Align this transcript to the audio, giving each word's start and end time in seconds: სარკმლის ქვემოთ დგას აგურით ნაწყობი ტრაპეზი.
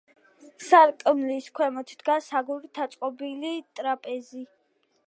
სარკმლის 0.67 1.49
ქვემოთ 1.59 1.93
დგას 2.01 2.31
აგურით 2.41 2.83
ნაწყობი 2.83 3.57
ტრაპეზი. 3.81 4.47